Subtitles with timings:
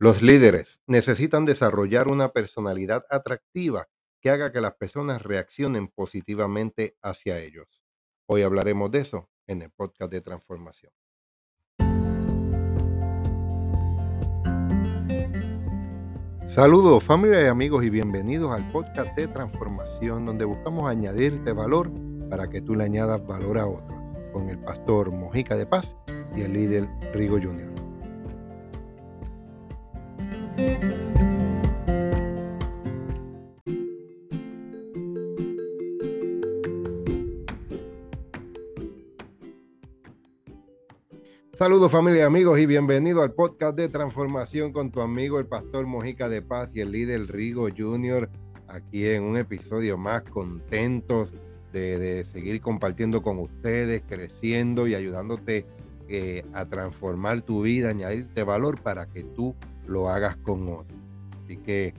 [0.00, 3.88] Los líderes necesitan desarrollar una personalidad atractiva
[4.20, 7.82] que haga que las personas reaccionen positivamente hacia ellos.
[8.26, 10.92] Hoy hablaremos de eso en el podcast de transformación.
[16.46, 21.90] Saludos familia y amigos y bienvenidos al podcast de transformación donde buscamos añadirte valor
[22.30, 23.98] para que tú le añadas valor a otros
[24.32, 25.96] con el pastor Mojica de Paz
[26.36, 27.77] y el líder Rigo Jr.
[41.58, 45.86] Saludos familia y amigos y bienvenido al podcast de transformación con tu amigo el pastor
[45.86, 48.30] Mojica de Paz y el líder Rigo Jr.
[48.68, 51.34] Aquí en un episodio más contentos
[51.72, 55.66] de, seguir compartiendo con ustedes, creciendo y ayudándote
[56.08, 59.56] eh, a transformar tu vida, añadirte valor para que tú
[59.88, 60.98] lo hagas con otros.
[61.44, 61.94] Así que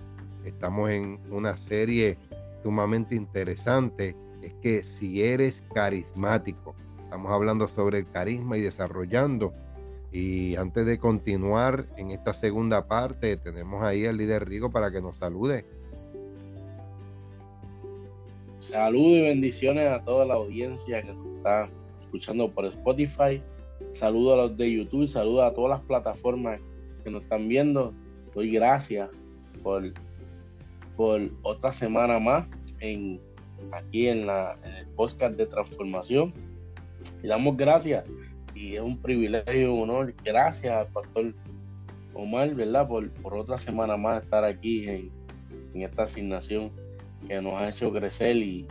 [0.45, 2.17] estamos en una serie
[2.63, 4.15] sumamente interesante.
[4.41, 9.53] Es que si eres carismático, estamos hablando sobre el carisma y desarrollando.
[10.11, 15.01] Y antes de continuar en esta segunda parte, tenemos ahí al líder Rigo para que
[15.01, 15.65] nos salude.
[18.59, 21.69] Saludos y bendiciones a toda la audiencia que nos está
[22.01, 23.41] escuchando por Spotify.
[23.91, 26.59] Saludos a los de YouTube, saludos a todas las plataformas
[26.99, 27.93] que nos están viendo.
[28.33, 29.09] Doy gracias
[29.63, 29.93] por,
[30.95, 32.47] por otra semana más
[32.79, 33.19] en,
[33.71, 36.33] aquí en, la, en el podcast de transformación.
[37.23, 38.05] Y damos gracias
[38.53, 40.13] y es un privilegio, un honor.
[40.23, 41.33] Gracias al pastor
[42.13, 42.87] Omar, ¿verdad?
[42.87, 45.11] Por, por otra semana más estar aquí en,
[45.73, 46.71] en esta asignación
[47.27, 48.67] que nos ha hecho crecer y,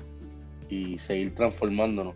[0.99, 2.15] seguir transformándonos.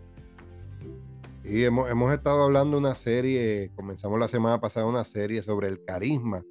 [1.43, 5.83] Y hemos, hemos estado hablando una serie, comenzamos la semana pasada una serie sobre el
[5.83, 6.43] carisma.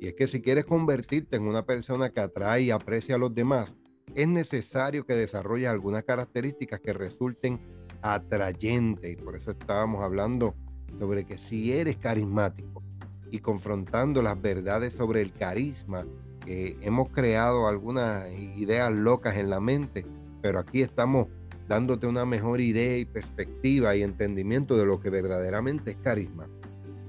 [0.00, 3.32] Y es que si quieres convertirte en una persona que atrae y aprecia a los
[3.32, 3.76] demás,
[4.14, 7.60] es necesario que desarrolles algunas características que resulten
[8.02, 9.12] atrayentes.
[9.12, 10.56] Y por eso estábamos hablando
[10.98, 12.82] sobre que si eres carismático
[13.30, 16.04] y confrontando las verdades sobre el carisma,
[16.44, 20.04] que hemos creado algunas ideas locas en la mente,
[20.42, 21.28] pero aquí estamos
[21.70, 26.48] dándote una mejor idea y perspectiva y entendimiento de lo que verdaderamente es carisma.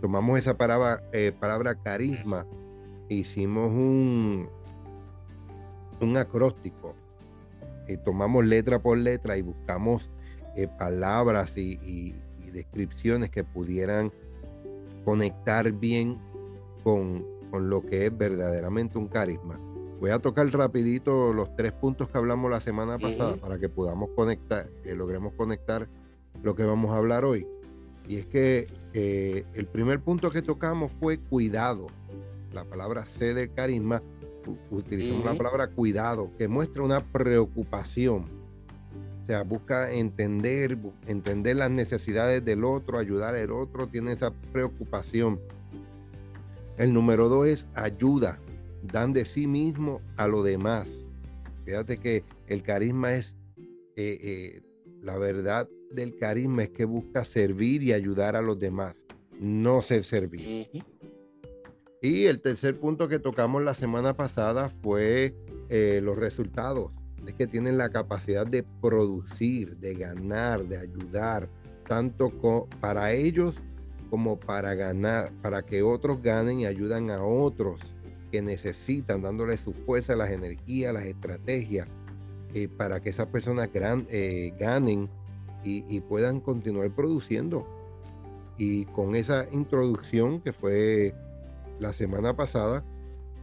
[0.02, 2.46] Tomamos esa palabra, eh, palabra carisma,
[3.10, 4.48] hicimos un,
[6.00, 6.94] un acróstico,
[7.88, 10.12] y tomamos letra por letra y buscamos
[10.56, 12.14] eh, palabras y
[12.54, 14.12] descripciones que pudieran
[15.04, 16.20] conectar bien
[16.84, 19.60] con, con lo que es verdaderamente un carisma.
[20.02, 24.10] Voy a tocar rapidito los tres puntos que hablamos la semana pasada para que podamos
[24.16, 25.88] conectar, que logremos conectar
[26.42, 27.46] lo que vamos a hablar hoy.
[28.08, 31.86] Y es que eh, el primer punto que tocamos fue cuidado.
[32.52, 34.02] La palabra C de carisma,
[34.72, 38.26] utilizamos la palabra cuidado, que muestra una preocupación.
[39.22, 45.40] O sea, busca entender, entender las necesidades del otro, ayudar al otro, tiene esa preocupación
[46.82, 48.40] el número dos es ayuda,
[48.84, 50.90] dan de sí mismo a lo demás.
[51.66, 53.36] Fíjate que el carisma es,
[53.96, 54.62] eh, eh,
[55.02, 58.98] la verdad del carisma es que busca servir y ayudar a los demás,
[59.40, 60.68] no ser servido.
[62.02, 65.36] Y el tercer punto que tocamos la semana pasada fue
[65.70, 66.92] eh, los resultados.
[67.28, 71.48] Es que tienen la capacidad de producir, de ganar, de ayudar,
[71.88, 73.60] tanto para ellos
[74.10, 77.94] como para ganar, para que otros ganen y ayudan a otros
[78.32, 81.88] que necesitan, dándole su fuerza, las energías, las estrategias,
[82.54, 85.10] eh, para que esas personas eh, ganen
[85.64, 87.68] y, puedan continuar produciendo.
[88.58, 91.14] Y con esa introducción que fue
[91.80, 92.84] la semana pasada,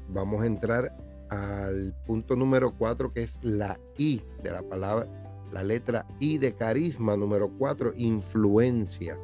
[0.08, 0.96] vamos a entrar
[1.28, 5.06] al punto número cuatro, que es la I de la palabra,
[5.52, 9.16] la letra I de carisma, número cuatro, influencia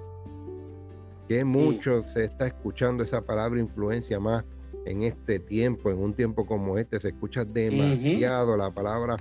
[1.29, 4.45] que mucho se está escuchando esa palabra influencia más
[4.85, 9.17] en este tiempo, en un tiempo como este, se escucha demasiado la palabra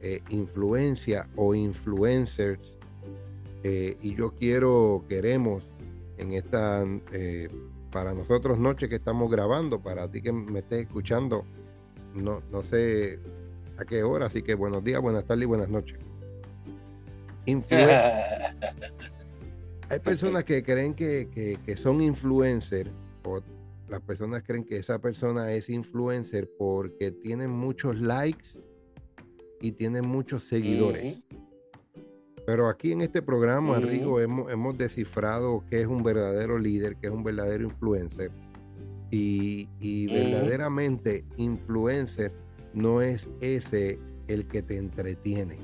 [0.00, 2.76] eh, influencia o influencers.
[3.62, 5.64] Eh, y yo quiero, queremos
[6.18, 7.48] en esta, eh,
[7.90, 11.44] para nosotros noche que estamos grabando, para ti que me estés escuchando,
[12.14, 13.18] no, no sé
[13.78, 15.98] a qué hora, así que buenos días, buenas tardes y buenas noches.
[19.88, 22.90] Hay personas que creen que, son influencers
[23.24, 23.40] o
[23.88, 28.60] las personas creen que esa persona es influencer porque tiene muchos likes
[29.60, 31.24] y tiene muchos seguidores.
[32.46, 37.08] Pero aquí en este programa, Rigo, hemos, hemos descifrado qué es un verdadero líder, qué
[37.08, 38.30] es un verdadero influencer.
[39.10, 42.32] Y, verdaderamente influencer
[42.74, 43.98] no es ese
[44.28, 45.58] el que te entretiene.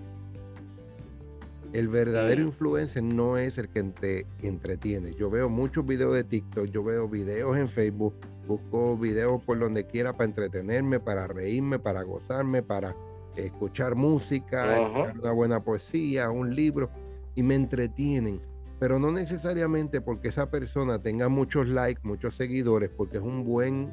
[1.72, 5.14] El verdadero influencer no es el que te entretiene.
[5.14, 8.14] Yo veo muchos videos de TikTok, yo veo videos en Facebook,
[8.46, 12.94] busco videos por donde quiera para entretenerme, para reírme, para gozarme, para
[13.36, 16.90] escuchar música, una buena poesía, un libro,
[17.34, 18.42] y me entretienen.
[18.78, 23.90] Pero no necesariamente porque esa persona tenga muchos likes, muchos seguidores, porque es un buen,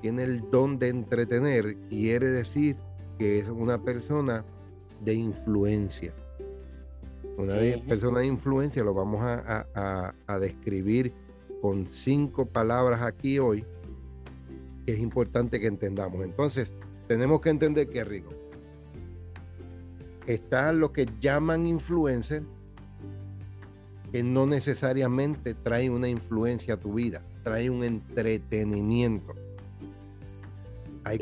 [0.00, 2.76] tiene el don de entretener, quiere decir
[3.18, 4.46] que es una persona
[5.04, 6.14] de influencia.
[7.36, 7.54] Una
[7.88, 11.12] persona de influencia lo vamos a, a describir
[11.60, 13.64] con cinco palabras aquí hoy,
[14.86, 16.24] que es importante que entendamos.
[16.24, 16.72] Entonces,
[17.08, 18.30] tenemos que entender que rico
[20.26, 22.42] está lo que llaman influencer,
[24.10, 29.34] que no necesariamente trae una influencia a tu vida, trae un entretenimiento.
[31.04, 31.18] Hay,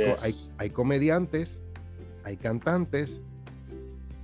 [0.58, 1.60] hay, comediantes,
[2.24, 3.22] hay cantantes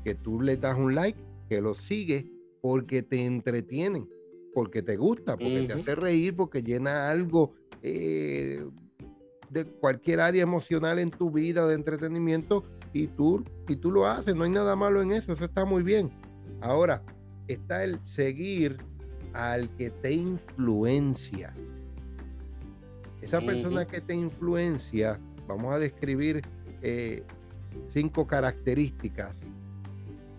[0.05, 1.19] que tú le das un like,
[1.49, 4.09] que los sigue porque te entretienen,
[4.55, 8.65] porque te gusta, porque te hace reír, porque llena algo eh,
[9.51, 14.35] de cualquier área emocional en tu vida de entretenimiento y tú, y tú lo haces,
[14.35, 16.11] no hay nada malo en eso, eso está muy bien.
[16.61, 17.03] Ahora,
[17.47, 18.79] está el seguir
[19.33, 21.55] al que te influencia.
[23.21, 26.43] Esa persona que te influencia, vamos a describir
[26.83, 27.23] eh,
[27.93, 29.37] cinco características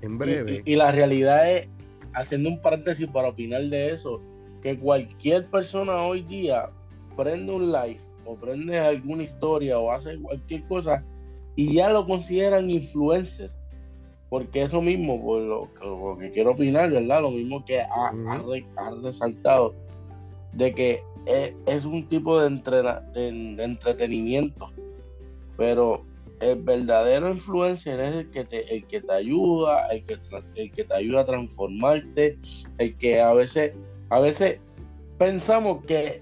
[0.01, 0.61] en breve.
[0.65, 1.67] Y, la realidad es,
[2.13, 4.21] haciendo un paréntesis para opinar de eso,
[4.61, 6.69] que cualquier persona hoy día
[7.15, 11.03] prende un live o prende alguna historia o hace cualquier cosa
[11.55, 13.51] y ya lo consideran influencer.
[14.29, 17.21] Porque eso mismo, por lo, que quiero opinar, ¿verdad?
[17.21, 18.11] Lo mismo que ha,
[19.01, 19.73] resaltado,
[20.51, 21.01] de que
[21.65, 22.47] es, un tipo de,
[23.63, 24.69] entretenimiento,
[25.55, 26.03] pero
[26.39, 30.17] el verdadero influencer es el que te, el que te ayuda, el que,
[30.55, 32.37] el que te ayuda a transformarte,
[32.77, 33.73] el que a veces,
[34.09, 34.59] a veces
[35.17, 36.21] pensamos que,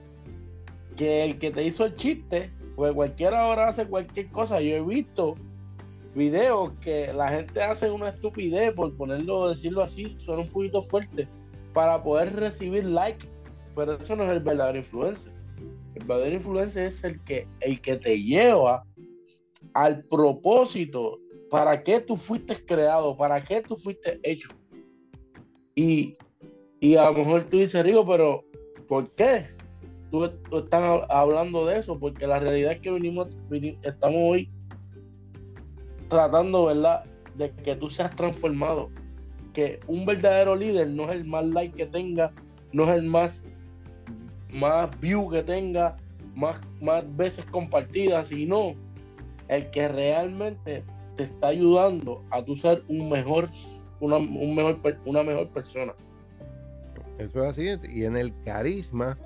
[0.95, 4.59] que el que te hizo el chiste pues cualquiera ahora hace cualquier cosa.
[4.59, 5.35] Yo he visto
[6.13, 11.27] videos que la gente hace una estupidez, por ponerlo, decirlo así, suena un poquito fuerte,
[11.73, 13.27] para poder recibir like.
[13.75, 15.33] Pero eso no es el verdadero influencer.
[15.95, 18.85] El verdadero influencer es el que, el que te lleva
[19.75, 21.19] al propósito
[21.51, 24.49] para qué tú fuiste creado, para qué tú fuiste hecho.
[25.75, 26.17] Y,
[26.79, 28.45] y a lo mejor tú dices, Rigo, pero
[28.87, 29.53] ¿por qué?
[30.09, 33.27] tú, estás hablando de eso, porque la realidad es que venimos,
[33.83, 34.49] estamos hoy
[36.07, 37.03] tratando, ¿verdad?,
[37.35, 38.89] de que tú seas transformado.
[39.53, 42.31] Que un verdadero líder no es el más like que tenga,
[42.71, 43.43] no es el más,
[44.53, 45.97] más view que tenga,
[46.33, 48.75] más, más veces compartidas, sino
[49.47, 50.83] el que realmente
[51.15, 53.49] te está ayudando a tú ser un mejor,
[53.99, 55.93] una, un mejor, una mejor persona.
[57.17, 57.67] Eso es así.
[57.93, 59.17] Y en el carisma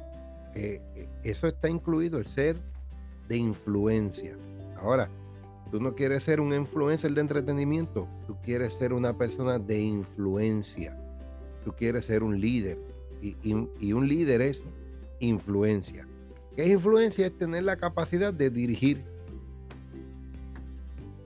[0.55, 0.81] eh,
[1.23, 2.57] eso está incluido, el ser
[3.27, 4.35] de influencia.
[4.77, 5.09] Ahora,
[5.71, 10.97] tú no quieres ser un influencer de entretenimiento, tú quieres ser una persona de influencia,
[11.63, 12.77] tú quieres ser un líder.
[13.21, 14.63] Y, un líder es
[15.19, 16.07] influencia.
[16.55, 17.27] ¿Qué es influencia?
[17.27, 19.03] Es tener la capacidad de dirigir.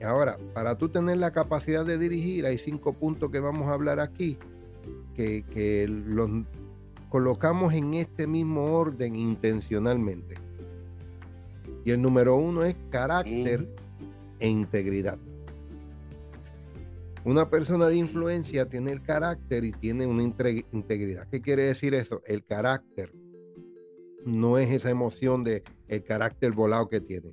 [0.04, 4.00] Ahora, para tú tener la capacidad de dirigir, hay cinco puntos que vamos a hablar
[4.00, 4.38] aquí,
[5.14, 6.30] que, que los,
[7.14, 10.34] colocamos en este mismo orden intencionalmente.
[11.84, 13.68] Y el número uno es carácter
[14.40, 15.16] e integridad.
[17.24, 21.28] Una persona de influencia tiene el carácter y tiene una integridad.
[21.28, 22.20] ¿Qué quiere decir eso?
[22.26, 23.12] El carácter
[24.26, 27.32] no es esa emoción de el carácter volado que tiene.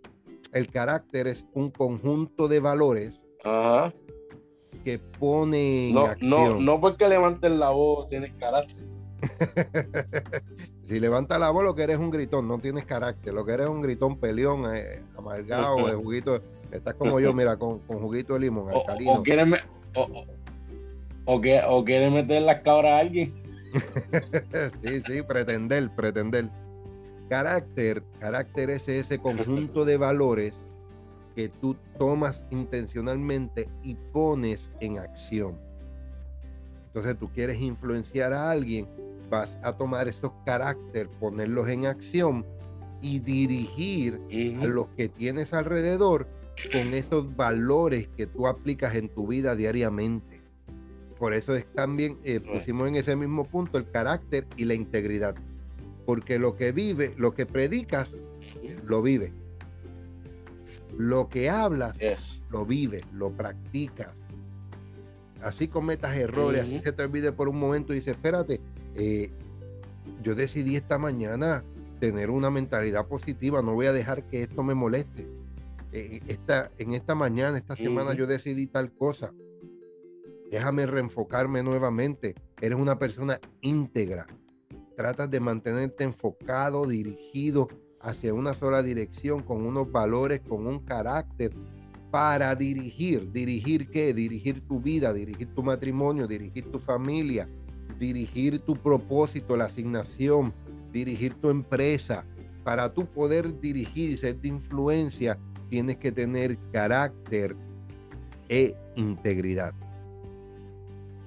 [0.53, 3.21] El carácter es un conjunto de valores
[4.83, 6.29] que pone no, acción.
[6.29, 8.85] No, no porque levanten la voz tienes carácter.
[10.87, 13.33] si levanta la voz, lo que eres un gritón, no tienes carácter.
[13.33, 16.41] Lo que eres un gritón peleón, eh, amargado, de juguito.
[16.71, 19.13] Estás como yo, mira, con, juguito de limón, alcalino.
[19.13, 19.61] O, quieres,
[21.25, 23.33] o, que, o meter las cabras a alguien.
[24.83, 26.49] sí, sí, pretender, pretender.
[27.31, 30.53] Carácter, carácter es ese conjunto de valores
[31.33, 35.57] que tú tomas intencionalmente y pones en acción.
[36.87, 38.85] Entonces tú quieres influenciar a alguien
[39.29, 42.45] vas a tomar esos caracteres, ponerlos en acción
[43.01, 44.19] y dirigir
[44.61, 46.27] a los que tienes alrededor
[46.73, 50.41] con esos valores que tú aplicas en tu vida diariamente.
[51.17, 55.33] Por eso es también, eh, pusimos en ese mismo punto el carácter y la integridad.
[56.05, 58.11] Porque lo que vive, lo que predicas,
[58.85, 59.33] lo vive.
[60.97, 61.97] Lo que hablas,
[62.49, 64.09] lo vive, lo practicas.
[65.41, 68.61] Así cometas errores, así se te olvide por un momento y dices, espérate,
[68.95, 69.31] eh,
[70.21, 71.63] yo decidí esta mañana
[71.99, 75.27] tener una mentalidad positiva, no voy a dejar que esto me moleste.
[75.93, 79.33] Eh, esta, en esta mañana, esta semana yo decidí tal cosa.
[80.49, 82.35] Déjame reenfocarme nuevamente.
[82.59, 84.27] Eres una persona íntegra.
[85.01, 87.69] Tratas de mantenerte enfocado, dirigido
[88.01, 91.55] hacia una sola dirección, con unos valores, con un carácter
[92.11, 93.31] para dirigir.
[93.31, 94.13] ¿Dirigir qué?
[94.13, 97.49] Dirigir tu vida, dirigir tu matrimonio, dirigir tu familia,
[97.97, 100.53] dirigir tu propósito, la asignación,
[100.93, 102.23] dirigir tu empresa.
[102.63, 107.55] Para tú poder dirigir y ser de influencia, tienes que tener carácter
[108.49, 109.73] e integridad.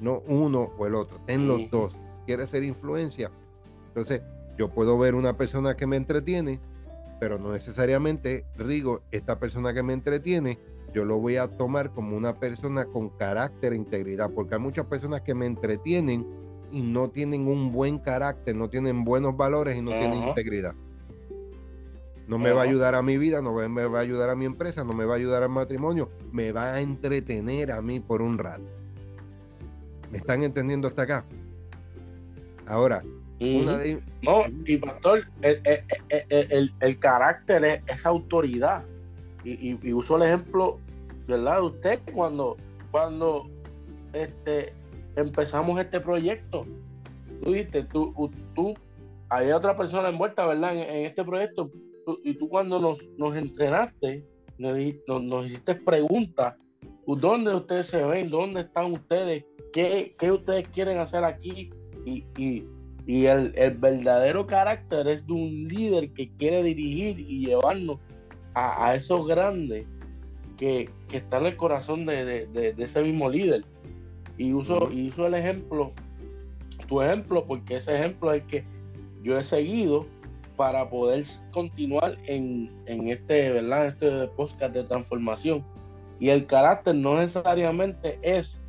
[0.01, 1.99] No uno o el otro, ten los dos.
[2.25, 3.33] ¿Quieres ser influencia?
[3.95, 4.23] Entonces,
[4.59, 6.59] yo puedo ver una persona que me entretiene,
[7.21, 10.59] pero no necesariamente, Rigo, esta persona que me entretiene,
[10.93, 14.87] yo lo voy a tomar como una persona con carácter e integridad, porque hay muchas
[14.87, 16.27] personas que me entretienen
[16.73, 20.75] y no tienen un buen carácter, no tienen buenos valores y no tienen integridad.
[22.27, 24.45] No me va a ayudar a mi vida, no me va a ayudar a mi
[24.45, 28.23] empresa, no me va a ayudar al matrimonio, me va a entretener a mí por
[28.23, 28.65] un rato.
[30.11, 31.25] ¿Me están entendiendo hasta acá?
[32.67, 33.05] Ahora,
[33.41, 34.03] una de...
[34.23, 38.85] No, y pastor, el, carácter es esa autoridad.
[39.45, 40.79] Y, y, uso el ejemplo,
[41.27, 41.57] ¿verdad?
[41.57, 42.57] De usted cuando,
[42.91, 43.51] cuando
[44.13, 44.73] este,
[45.17, 46.67] empezamos este proyecto.
[47.43, 48.75] Tú dijiste, tú, tú,
[49.29, 50.77] hay otra persona envuelta, ¿verdad?
[50.77, 51.71] En, este proyecto.
[52.23, 54.25] y tú cuando nos, nos entrenaste,
[54.59, 54.79] nos,
[55.23, 56.55] nos, hiciste preguntas,
[57.07, 58.31] ¿dónde ustedes se ven?
[58.31, 59.45] ¿Dónde están ustedes?
[59.73, 61.71] ¿Qué, qué ustedes quieren hacer aquí?
[62.05, 62.67] Y, y,
[63.07, 67.99] y el, el, verdadero carácter es de un líder que quiere dirigir y llevarnos
[68.55, 69.87] a, a esos grandes
[70.57, 73.65] que, que, están en el corazón de, de, de ese mismo líder.
[74.39, 75.93] Y uso, y uso el ejemplo,
[76.89, 78.65] tu ejemplo, porque ese ejemplo es el que
[79.23, 80.07] yo he seguido
[80.57, 83.89] para poder continuar en, este, ¿verdad?
[83.89, 85.65] este podcast de transformación.
[86.21, 88.61] Y el carácter no necesariamente es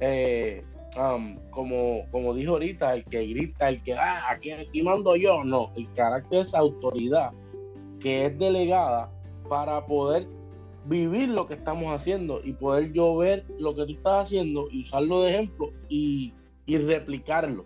[0.00, 0.64] eh,
[0.96, 5.44] um, como, como dijo ahorita, el que grita, el que ah, aquí, aquí mando yo.
[5.44, 7.32] No, el carácter es autoridad
[8.00, 9.10] que es delegada
[9.48, 10.28] para poder
[10.86, 14.82] vivir lo que estamos haciendo y poder yo ver lo que tú estás haciendo y
[14.82, 16.34] usarlo de ejemplo y,
[16.66, 17.64] replicarlo.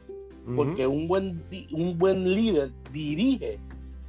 [0.56, 3.58] Porque un buen, un buen líder dirige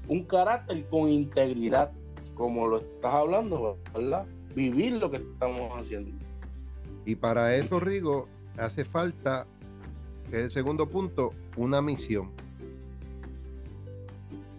[0.08, 1.92] un carácter con integridad,
[2.34, 4.26] como lo estás hablando, ¿verdad?
[4.56, 6.12] Vivir lo que estamos haciendo.
[7.06, 8.28] Y para eso, Rigo,
[8.60, 9.48] hace falta,
[10.30, 12.32] que es el segundo punto, una misión.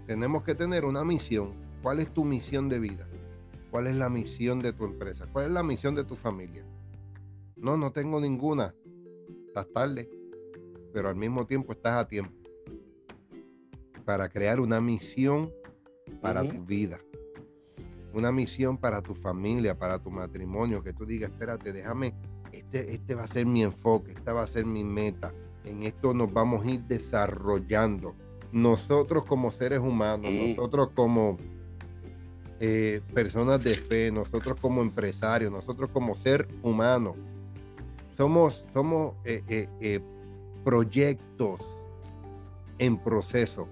[0.06, 1.52] Tenemos que tener una misión.
[1.82, 3.06] ¿Cuál es tu misión de vida?
[3.70, 5.26] ¿Cuál es la misión de tu empresa?
[5.32, 6.64] ¿Cuál es la misión de tu familia?
[7.56, 8.74] No, no tengo ninguna.
[9.46, 10.10] Estás tarde,
[10.92, 12.34] pero al mismo tiempo estás a tiempo
[14.04, 15.52] para crear una misión
[16.20, 16.98] para tu vida.
[18.12, 22.14] Una misión para tu familia, para tu matrimonio, que tú digas, espérate, déjame,
[22.52, 25.32] este, este va a ser mi enfoque, esta va a ser mi meta.
[25.64, 28.14] En esto nos vamos a ir desarrollando.
[28.52, 31.36] Nosotros como seres humanos, nosotros como
[32.58, 37.14] eh, personas de fe, nosotros como empresarios, nosotros como ser humano,
[38.16, 40.00] somos, somos eh, eh,
[40.64, 41.64] proyectos
[42.78, 43.68] en proceso.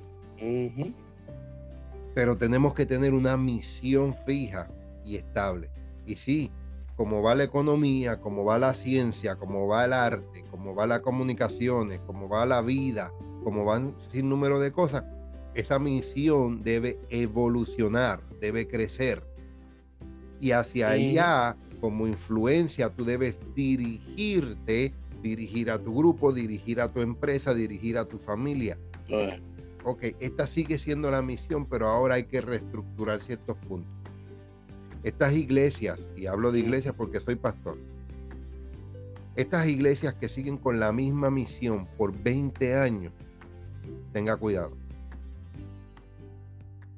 [2.14, 4.68] Pero tenemos que tener una misión fija
[5.04, 5.70] y estable.
[6.06, 6.50] Y sí,
[6.98, 10.98] como va la economía, como va la ciencia, como va el arte, como va las
[10.98, 13.12] comunicaciones, como va la vida,
[13.44, 15.04] como van sin número de cosas,
[15.54, 19.22] esa misión debe evolucionar, debe crecer.
[20.40, 27.00] Y hacia allá, como influencia, tú debes dirigirte, dirigir a tu grupo, dirigir a tu
[27.00, 28.76] empresa, dirigir a tu familia.
[29.84, 33.97] Ok, esta sigue siendo la misión, pero ahora hay que reestructurar ciertos puntos.
[35.02, 37.78] Estas iglesias, y hablo de iglesias porque soy pastor,
[39.36, 43.12] estas iglesias que siguen con la misma misión por 20 años,
[44.12, 44.76] tenga cuidado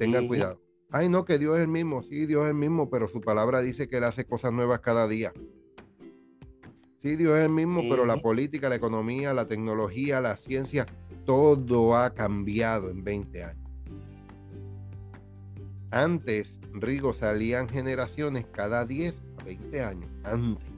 [0.01, 0.59] Tengan cuidado.
[0.91, 2.03] Ay, no, que Dios es el mismo.
[2.03, 5.07] Sí, Dios es el mismo, pero su palabra dice que Él hace cosas nuevas cada
[5.07, 5.31] día.
[7.01, 10.87] Sí, Dios es el mismo, pero la política, la economía, la tecnología, la ciencia,
[11.27, 13.60] todo ha cambiado en 20 años.
[15.91, 20.11] Antes, Rigo, salían generaciones cada 10 a 20 años.
[20.25, 20.69] Antes.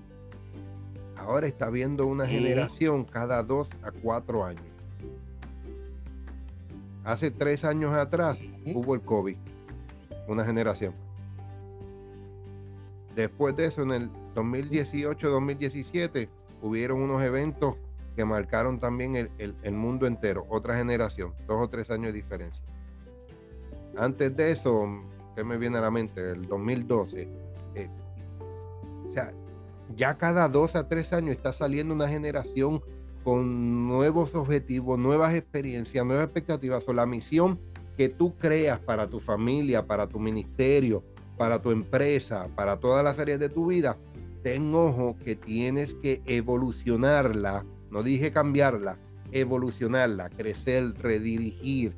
[1.16, 4.64] Ahora está viendo una generación cada 2 a 4 años.
[7.04, 9.37] Hace tres años atrás hubo el COVID.
[10.28, 10.95] una generación.
[13.14, 16.28] Después de eso, en el 2018-2017,
[16.62, 17.75] hubieron unos eventos
[18.16, 22.64] que marcaron también el, mundo entero, otra generación, dos o tres años de diferencia.
[23.96, 24.87] Antes de eso,
[25.37, 26.32] ¿qué me viene a la mente?
[26.32, 27.28] El 2012.
[27.75, 27.88] Eh,
[29.08, 29.32] o sea,
[29.96, 32.82] ya cada dos a tres años está saliendo una generación
[33.25, 37.58] con nuevos objetivos, nuevas experiencias, nuevas expectativas o la misión
[37.96, 41.04] que tú creas para tu familia, para tu ministerio,
[41.37, 43.96] para tu empresa, para todas las áreas de tu vida,
[44.42, 48.99] ten ojo que tienes que evolucionarla, no dije cambiarla,
[49.30, 51.94] evolucionarla, crecer, redirigir,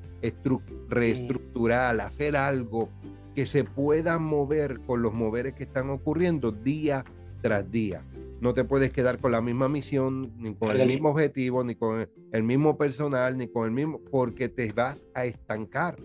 [0.89, 2.89] reestructurar, hacer algo
[3.35, 7.05] que se pueda mover con los moveres que están ocurriendo día
[7.43, 8.05] tras día.
[8.41, 12.09] No te puedes quedar con la misma misión, ni con el mismo objetivo, ni con
[12.33, 15.97] el mismo personal, ni con el mismo, porque te vas a estancar.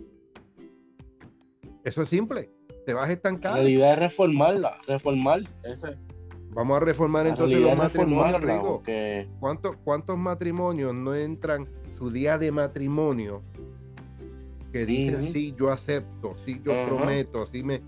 [1.83, 2.49] Eso es simple,
[2.85, 3.51] te vas a estancar.
[3.53, 5.41] La realidad es reformarla, reformar.
[5.63, 5.97] Ese.
[6.51, 8.81] Vamos a reformar entonces los matrimonios, Rigo.
[9.83, 11.67] ¿Cuántos, matrimonios no entran
[11.97, 13.43] su día de matrimonio
[14.71, 17.81] que dicen, sí, yo acepto, sí, yo prometo, sí me...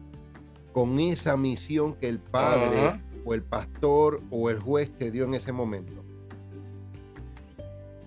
[0.72, 5.34] con esa misión que el padre o el pastor o el juez te dio en
[5.34, 6.04] ese momento?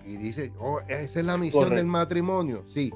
[0.05, 2.91] Y dice, oh, esa es la misión del matrimonio, sí.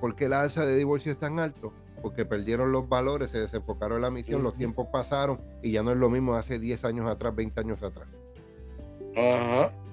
[0.00, 1.72] porque la alza de divorcio es tan alto?
[2.00, 5.92] porque perdieron los valores, se desenfocaron en la misión, los tiempos pasaron y ya no
[5.92, 8.08] es lo mismo hace 10 años atrás, 20 años atrás.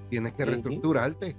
[0.08, 1.36] Tienes que reestructurarte.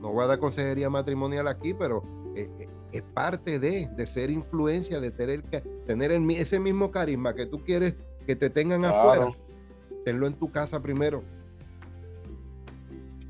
[0.00, 2.02] No voy a dar consejería matrimonial aquí, pero
[2.34, 7.34] eh, eh, es parte de, de, ser influencia, de tener, que, tener ese mismo carisma
[7.34, 7.94] que tú quieres
[8.26, 9.30] que te tengan afuera.
[10.04, 11.22] Tenlo en tu casa primero.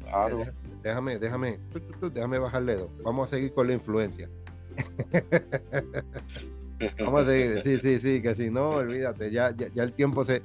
[0.02, 0.42] Claro.
[0.82, 1.58] Déjame, déjame,
[2.12, 2.90] déjame bajarle dos.
[3.02, 4.28] Vamos a seguir con la influencia.
[6.98, 10.42] Vamos a seguir, sí, sí, sí, que si no, olvídate, ya, ya, el tiempo se,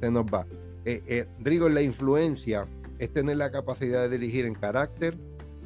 [0.00, 0.46] se nos va.
[0.84, 2.66] Eh, eh, Rigo, la influencia
[2.98, 5.18] es tener la capacidad de dirigir en carácter,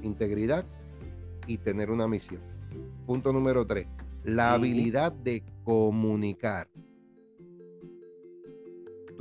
[0.02, 0.64] integridad
[1.48, 2.40] y tener una misión.
[3.06, 3.88] Punto número tres,
[4.22, 6.68] la habilidad de comunicar.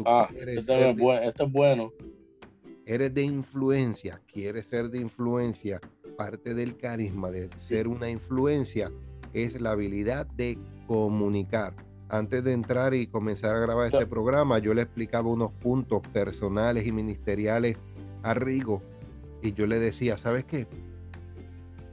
[0.05, 1.91] ah, esto, es bueno.
[2.85, 5.81] Eres de influencia, quieres ser de influencia.
[6.17, 8.91] Parte del carisma de ser una influencia
[9.33, 11.75] es la habilidad de comunicar.
[12.09, 16.87] Antes de entrar y comenzar a grabar este programa, yo le explicaba unos puntos personales
[16.87, 17.77] y ministeriales
[18.23, 18.81] a Rigo
[19.41, 20.67] y yo le decía, ¿sabes qué?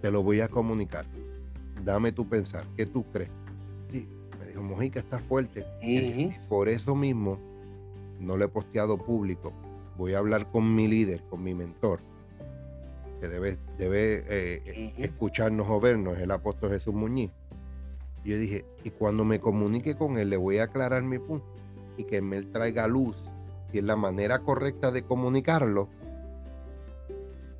[0.04, 1.06] Te lo voy a comunicar.
[1.82, 2.66] Dame tu pensar.
[2.76, 3.30] ¿Qué tú crees?
[3.90, 4.06] Sí,
[4.38, 5.64] me dijo, Mojica está fuerte.
[6.46, 7.38] Por eso mismo
[8.20, 9.54] no le he posteado público.
[9.96, 12.00] Voy a hablar con mi líder, con mi mentor,
[13.18, 17.30] que debe, debe eh, escucharnos o vernos, el apóstol Jesús Muñiz
[18.26, 21.46] yo dije, y cuando me comunique con él, le voy a aclarar mi punto
[21.96, 23.16] y que él traiga luz,
[23.72, 25.88] si es la manera correcta de comunicarlo,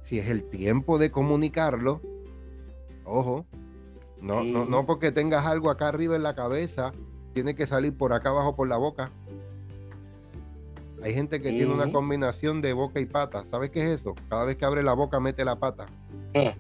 [0.03, 2.03] si es el tiempo de comunicarlo,
[3.05, 3.47] ojo,
[4.21, 6.93] no, no, no porque tengas algo acá arriba en la cabeza,
[7.35, 9.11] tiene que salir por acá abajo por la boca.
[11.03, 13.45] Hay gente que tiene una combinación de boca y pata.
[13.45, 14.15] ¿Sabes qué es eso?
[14.31, 15.85] Cada vez que abre la boca mete la pata.
[16.35, 16.55] Ah.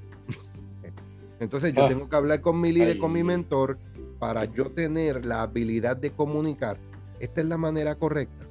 [1.40, 1.88] Entonces yo ah.
[1.88, 3.78] tengo que hablar con mi líder, con mi mentor,
[4.18, 6.76] para yo tener la habilidad de comunicar,
[7.20, 8.46] esta es la manera correcta.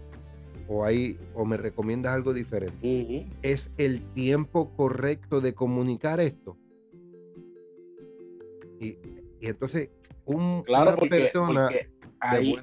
[0.68, 3.28] O ahí, o me recomiendas algo diferente.
[3.42, 6.58] Es el tiempo correcto de comunicar esto.
[8.80, 8.98] Y,
[9.42, 9.90] entonces,
[10.26, 11.70] un, una persona
[12.20, 12.56] ahí,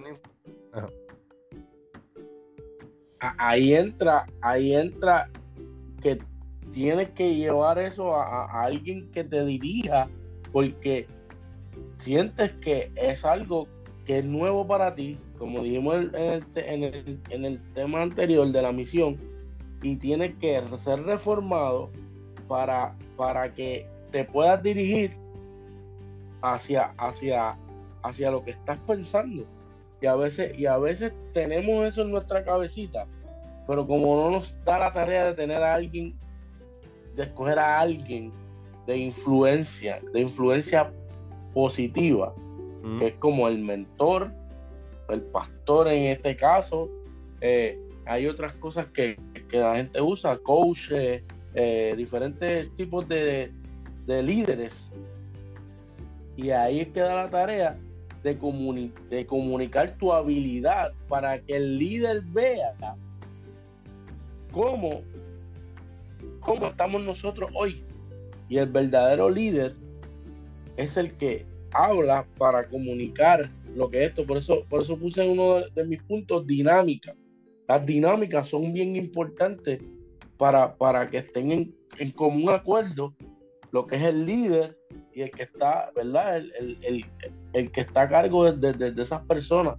[3.18, 5.30] ahí entra, ahí entra
[6.00, 6.18] que
[6.72, 10.08] tienes que llevar eso a alguien que te dirija,
[10.52, 11.06] porque
[11.98, 13.68] sientes que es algo
[14.04, 19.18] que es nuevo para ti, como dijimos en el, tema anterior de la misión,
[19.82, 21.90] y tiene que ser reformado
[22.48, 25.16] para, para que te puedas dirigir
[26.42, 27.56] hacia, hacia,
[28.02, 29.44] hacia lo que estás pensando.
[30.00, 33.06] Y a veces, y a veces tenemos eso en nuestra cabecita,
[33.66, 36.14] pero como no nos da la tarea de tener a alguien,
[37.16, 38.32] de escoger a alguien
[38.86, 40.90] de influencia, de influencia
[41.52, 42.34] positiva,
[43.02, 44.32] es como el mentor,
[45.08, 46.88] el pastor en este caso.
[47.40, 49.18] Eh, hay otras cosas que,
[49.52, 53.52] la gente usa, coach, eh, diferentes tipos de,
[54.06, 54.90] líderes.
[56.42, 57.78] Y ahí es que da la tarea
[58.22, 58.38] de,
[59.10, 62.74] de comunicar tu habilidad para que el líder vea
[64.50, 65.02] cómo,
[66.40, 67.84] cómo estamos nosotros hoy.
[68.48, 69.76] Y el verdadero líder
[70.78, 74.24] es el que habla para comunicar lo que es esto.
[74.24, 77.14] Por eso, por eso puse uno de, mis puntos dinámica.
[77.68, 79.82] Las dinámicas son bien importantes
[80.38, 83.14] para, para que estén en, en, común acuerdo
[83.72, 84.76] lo que es el líder
[85.14, 86.36] y el que está, ¿verdad?
[86.38, 87.06] El, el,
[87.52, 89.76] el, que está a cargo de, de, de, esas personas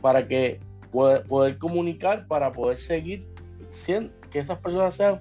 [0.00, 0.60] para que
[0.92, 3.26] poder, poder comunicar, para poder seguir
[3.68, 5.20] siendo, que esas personas sean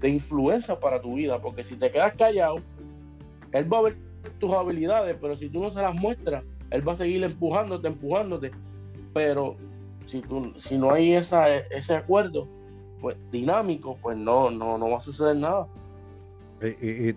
[0.00, 2.56] de influencia para tu vida, porque si te quedas callado,
[3.52, 3.96] él va a ver
[4.38, 8.50] tus habilidades, pero si tú no se las muestras, él va a seguir empujándote, empujándote.
[9.12, 9.56] Pero
[10.06, 12.48] si, tú, si no hay esa, ese acuerdo
[13.00, 15.68] pues, dinámico, pues no, no, no va a suceder nada.
[16.68, 17.16] Y,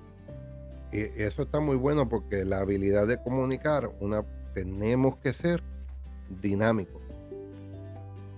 [0.91, 5.61] eso está muy bueno porque la habilidad de comunicar, una, tenemos que ser
[6.41, 7.03] dinámicos.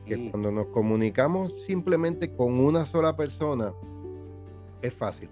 [0.07, 3.73] Que cuando nos comunicamos simplemente con una sola persona,
[4.81, 5.29] es fácil.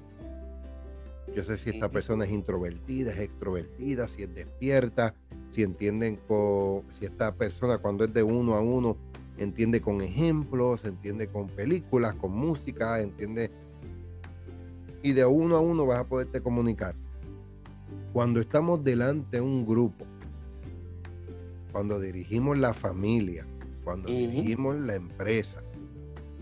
[1.33, 5.15] Yo sé si esta persona es introvertida, es extrovertida, si es despierta,
[5.51, 8.97] si entienden con, si esta persona cuando es de uno a uno
[9.37, 13.51] entiende con ejemplos, entiende con películas, con música, entiende
[15.05, 16.95] y de uno a uno vas a poderte comunicar.
[18.11, 20.03] Cuando estamos delante de un grupo,
[21.71, 23.45] cuando dirigimos la familia,
[23.83, 25.61] cuando dirigimos la empresa,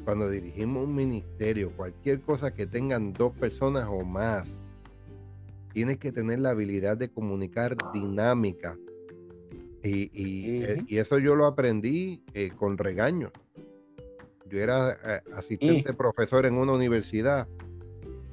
[0.06, 4.50] cuando dirigimos un ministerio, cualquier cosa que tengan dos personas o más,
[5.74, 8.78] tienes que tener la habilidad de comunicar dinámica,
[9.82, 13.30] eh, y, eso yo lo aprendí eh, con regaño.
[14.50, 17.46] Yo era eh, asistente profesor en una universidad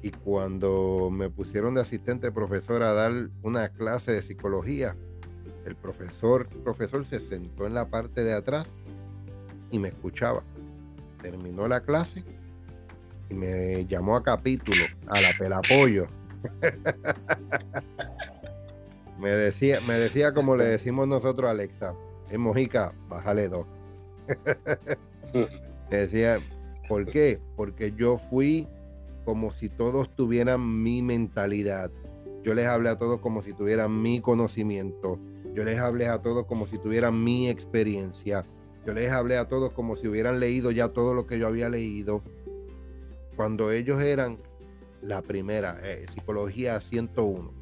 [0.01, 3.11] y cuando me pusieron de asistente profesor a dar
[3.43, 4.95] una clase de psicología,
[5.65, 8.67] el profesor, profesor se sentó en la parte de atrás
[9.69, 10.43] y me escuchaba.
[11.21, 12.23] Terminó la clase
[13.29, 16.07] y me llamó a capítulo, a la pelapollo.
[19.19, 21.93] Me decía, me decía como le decimos nosotros a Alexa,
[22.31, 23.67] en Mojica, bájale dos.
[25.91, 26.39] me decía,
[26.89, 27.39] ¿por qué?
[27.55, 28.67] Porque yo fui
[29.25, 31.91] como si todos tuvieran mi mentalidad.
[32.43, 35.19] Yo les hablé a todos como si tuvieran mi conocimiento.
[35.53, 38.43] Yo les hablé a todos como si tuvieran mi experiencia.
[38.85, 41.69] Yo les hablé a todos como si hubieran leído ya todo lo que yo había
[41.69, 42.23] leído.
[43.35, 44.37] Cuando ellos eran
[45.01, 47.61] la primera, eh, Psicología 101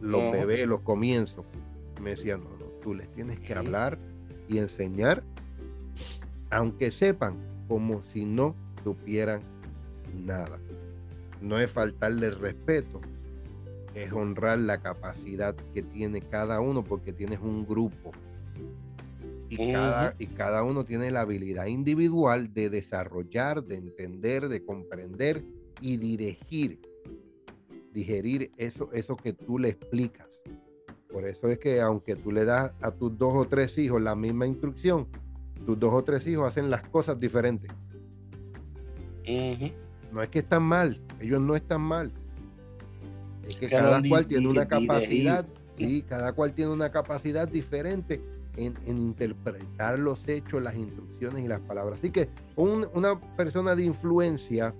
[0.00, 1.44] los bebés, los comienzos.
[2.02, 3.98] Me decían, no, no, tú les tienes que hablar
[4.48, 5.22] y enseñar,
[6.50, 7.36] aunque sepan,
[7.68, 9.40] como si no supieran
[10.14, 10.58] nada.
[11.40, 13.00] No es faltarle respeto,
[13.94, 18.12] es honrar la capacidad que tiene cada uno porque tienes un grupo.
[19.50, 25.42] Y, cada, y cada uno tiene la habilidad individual de desarrollar, de entender, de comprender
[25.80, 26.80] y dirigir
[27.98, 30.28] digerir eso, eso que tú le explicas.
[31.10, 34.14] Por eso es que aunque tú le das a tus dos o tres hijos la
[34.14, 35.08] misma instrucción,
[35.66, 37.70] tus dos o tres hijos hacen las cosas diferentes.
[40.12, 42.12] No es que están mal, ellos no están mal.
[43.46, 48.20] Es que cada cual tiene una capacidad, y cada cual tiene una capacidad diferente
[48.56, 52.00] en, interpretar los hechos, las instrucciones y las palabras.
[52.00, 54.74] Así que una persona de influencia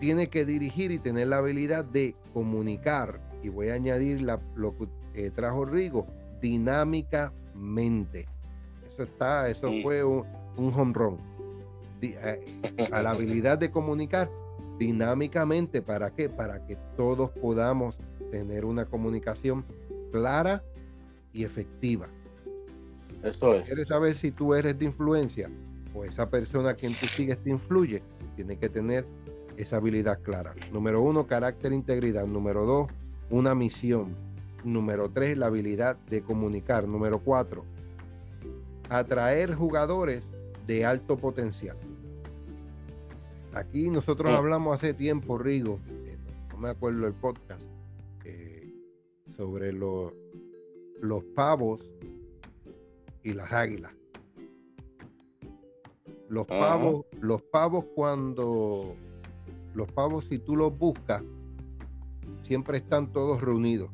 [0.00, 4.74] tiene que dirigir y tener la habilidad de comunicar, y voy a añadir la, lo
[5.14, 6.06] que trajo Rigo,
[6.40, 8.26] dinámicamente.
[8.86, 10.24] Eso está, eso fue un,
[10.56, 11.35] un home run.
[12.02, 12.44] Eh,
[12.92, 14.30] a la habilidad de comunicar
[14.78, 16.28] dinámicamente, ¿para qué?
[16.28, 17.98] Para que todos podamos
[18.30, 19.64] tener una comunicación
[20.12, 20.62] clara
[21.32, 22.08] y efectiva.
[23.22, 23.64] Esto es.
[23.64, 25.50] ¿Quieres saber si tú eres de influencia
[25.94, 28.02] o esa persona a quien tú sigues te influye?
[28.36, 29.06] Tiene que tener
[29.56, 30.54] esa habilidad clara.
[30.72, 32.26] Número uno, carácter e integridad.
[32.26, 32.90] Número dos,
[33.30, 34.14] una misión.
[34.64, 36.86] Número tres, la habilidad de comunicar.
[36.86, 37.64] Número cuatro,
[38.90, 40.28] atraer jugadores
[40.66, 41.76] de alto potencial.
[43.52, 44.36] Aquí nosotros oh.
[44.36, 46.18] hablamos hace tiempo, Rigo, eh,
[46.50, 47.62] no me acuerdo el podcast,
[48.24, 48.70] eh,
[49.36, 50.12] sobre los
[51.34, 51.90] pavos
[53.22, 53.92] y las águilas.
[56.28, 58.96] Los pavos, los pavos cuando
[59.74, 61.22] los pavos, si tú los buscas,
[62.42, 63.90] siempre están todos reunidos.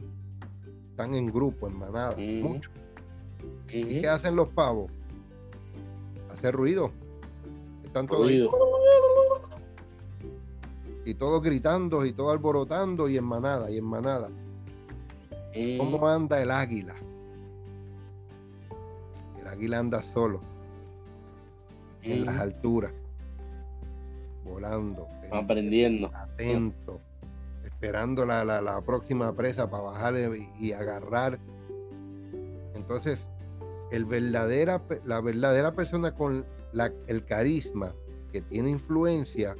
[0.91, 2.71] Están en grupo, en manada, mucho.
[3.69, 4.91] ¿Y qué hacen los pavos?
[6.43, 6.91] Hacer ruido.
[7.85, 8.29] Están todos
[11.05, 14.29] y todos gritando y todos alborotando y en manada y en manada.
[15.79, 16.97] ¿Cómo anda el águila?
[19.41, 20.41] El águila anda solo
[22.03, 22.93] en las alturas
[24.45, 25.07] volando.
[25.31, 26.11] Aprendiendo.
[26.13, 27.01] Atento.
[27.63, 30.15] Esperando la, próxima presa para bajar
[30.59, 31.39] y, agarrar
[32.75, 33.29] Entonces,
[33.93, 37.95] el verdadera, la verdadera persona con la, el carisma
[38.33, 39.55] que tiene influencia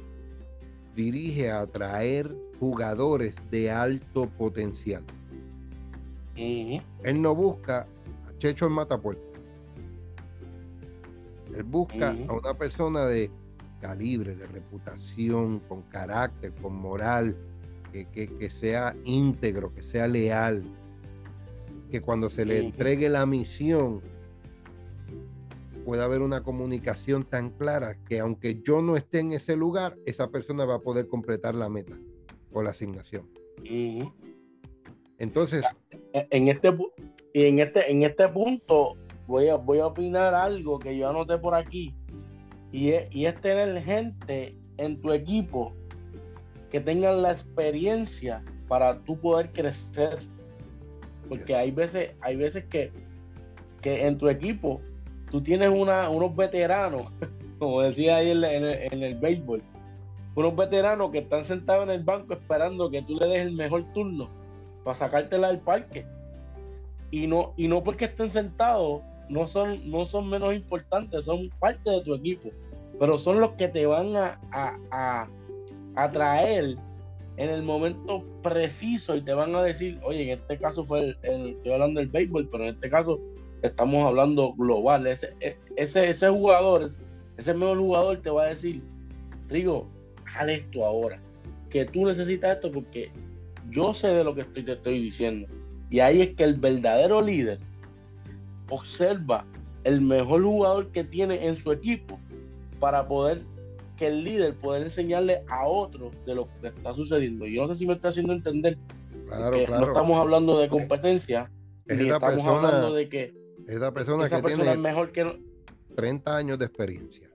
[0.95, 5.03] dirige a atraer jugadores de alto potencial.
[6.35, 7.81] Él no busca
[8.27, 9.21] a Checho en Matapuerto.
[11.55, 13.29] Él busca a una persona de
[13.79, 17.35] calibre, de reputación, con carácter, con moral,
[17.91, 20.63] que, que sea íntegro, que sea leal,
[21.91, 24.01] que cuando se le entregue la misión
[25.83, 30.29] pueda haber una comunicación tan clara que aunque yo no esté en ese lugar, esa
[30.29, 31.97] persona va a poder completar la meta
[32.51, 33.29] o la asignación.
[35.17, 35.63] Entonces,
[36.13, 36.75] e, en este
[37.33, 41.55] en este en este punto voy a voy a opinar algo que yo anoté por
[41.55, 41.95] aquí
[42.71, 45.73] y es, y es tener gente en tu equipo
[46.71, 50.19] que tengan la experiencia para tú poder crecer.
[51.29, 52.91] Porque hay veces, hay veces que,
[53.81, 54.81] que en tu equipo
[55.33, 57.11] tú tienes unos veteranos,
[57.57, 59.63] como decía ahí en, el, béisbol,
[60.35, 63.83] unos veteranos que están sentados en el banco esperando que tú le des el mejor
[63.95, 64.29] turno
[64.83, 66.05] para sacártela del parque.
[67.09, 71.89] Y no, y no porque estén sentados, no son, no son menos importantes, son parte
[71.89, 72.51] de tu equipo,
[72.99, 75.27] pero son los que te van a, a,
[75.95, 76.75] a, traer
[77.37, 81.49] en el momento preciso y te van a decir, oye, en este caso fue el,
[81.49, 83.19] estoy hablando del béisbol, pero en este caso
[83.63, 85.07] estamos hablando global.
[85.07, 86.91] Ese, e, ese, ese jugador,
[87.37, 88.83] ese mejor jugador te va a decir,
[89.49, 89.87] Rigo,
[90.35, 91.19] haz esto ahora,
[91.69, 93.11] que tú necesitas esto porque
[93.69, 95.47] yo sé de lo que estoy, te estoy diciendo.
[95.89, 97.59] Y ahí es que el verdadero líder
[98.69, 99.45] observa
[99.83, 102.19] el mejor jugador que tiene en su equipo
[102.79, 103.41] para poder
[103.97, 107.45] que el líder pueda enseñarle a otro de lo que está sucediendo.
[107.45, 108.77] Yo no sé si me está haciendo entender.
[109.27, 109.85] Claro, claro.
[109.85, 111.51] No estamos hablando de competencia,
[111.85, 115.39] ni estamos hablando de que esa persona que tiene mejor que
[115.95, 117.29] 30 años de experiencia.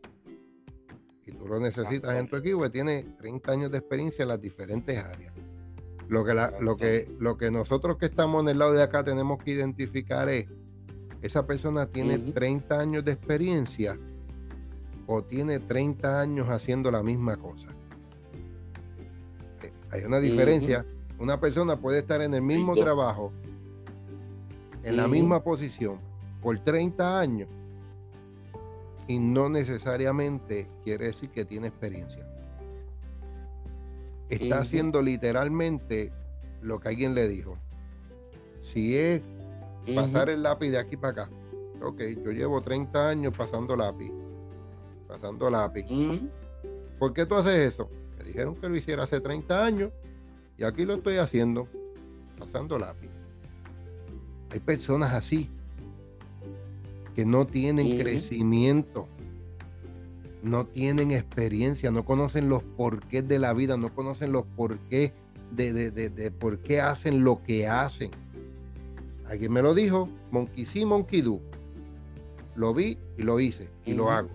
[1.27, 4.41] Y tú lo necesitas en tu equipo que tiene 30 años de experiencia en las
[4.41, 5.35] diferentes áreas.
[6.09, 9.43] Lo que, lo, que, lo que nosotros que estamos en el lado de acá tenemos
[9.43, 10.47] que identificar es,
[11.21, 13.99] esa persona tiene 30 años de experiencia
[15.07, 17.69] o tiene 30 años haciendo la misma cosa.
[19.63, 20.87] Eh, hay una diferencia.
[21.19, 23.33] Una persona puede estar en el mismo trabajo,
[24.85, 25.99] en la misma posición,
[26.41, 27.49] por 30 años
[29.07, 32.27] y no necesariamente quiere decir que tiene experiencia.
[34.29, 36.13] Está haciendo literalmente
[36.61, 37.59] lo que alguien le dijo.
[38.61, 39.23] Si es
[39.95, 41.31] pasar el lápiz de aquí para acá.
[41.83, 44.13] Ok, yo llevo 30 años pasando lápiz.
[45.07, 45.87] Pasando lápiz.
[46.99, 47.89] ¿Por qué tú haces eso?
[48.19, 49.93] Me dijeron que lo hiciera hace 30 años
[50.59, 51.67] y aquí lo estoy haciendo.
[52.39, 53.09] Pasando lápiz.
[54.51, 55.51] Hay personas así
[57.19, 59.09] que no tienen crecimiento,
[60.45, 65.11] no tienen experiencia, no conocen los porqués de la vida, no conocen los porqués
[65.51, 68.13] de, de, de, por qué hacen lo que hacen.
[69.27, 71.41] Alguien me lo dijo, monkey sí, monkey do.
[72.55, 74.31] Lo vi y lo hice y lo hago.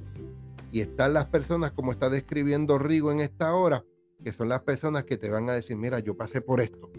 [0.69, 3.86] Y están las personas, como está describiendo Rigo en esta hora,
[4.22, 6.91] que son las personas que te van a decir, mira, yo pasé por esto,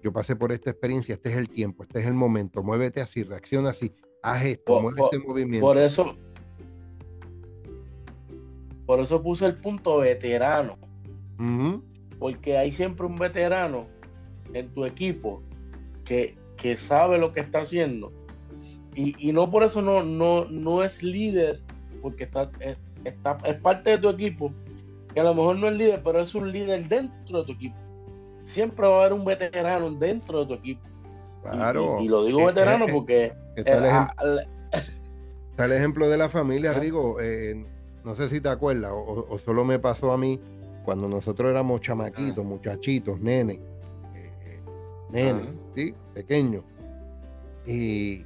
[0.00, 3.24] yo pasé por esta experiencia, este es el tiempo, este es el momento, muévete así,
[3.24, 5.66] reacciona así, haz esto, por, este movimiento.
[5.66, 6.16] Por eso,
[8.86, 10.78] por eso puse el punto veterano.
[12.18, 13.88] Porque hay siempre un veterano
[14.54, 15.42] en tu equipo
[16.04, 18.12] que, que sabe lo que está haciendo.
[18.94, 21.60] Y, y, no por eso no, no, no es líder,
[22.00, 22.50] porque está,
[23.04, 24.52] está, es parte de tu equipo,
[25.12, 27.76] que a lo mejor no es líder, pero es un líder dentro de tu equipo.
[28.42, 30.91] Siempre va a haber un veterano dentro de tu equipo.
[31.42, 31.98] Claro.
[32.00, 33.32] Y, lo digo eh, veterano eh, porque.
[33.56, 34.14] Está
[35.58, 37.20] el, ejemplo, de la familia, Rigo.
[37.20, 37.66] Eh,
[38.04, 40.40] no sé si te acuerdas, o, solo me pasó a mí
[40.84, 43.60] cuando nosotros éramos chamaquitos, muchachitos, nenes,
[45.10, 45.94] nenes, ¿sí?
[46.14, 46.64] Pequeños.
[47.64, 48.24] Y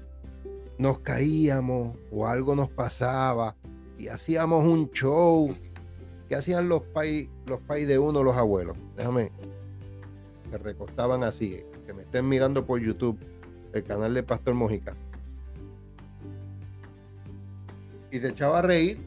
[0.78, 3.54] nos caíamos o algo nos pasaba
[3.98, 5.54] y hacíamos un show
[6.28, 8.76] que hacían los pais los pais de uno, los abuelos.
[8.96, 9.30] Déjame.
[10.50, 13.18] Se recostaban así que me estén mirando por YouTube,
[13.72, 14.94] el canal de Pastor Mojica.
[18.10, 18.98] Y te echaba a reír.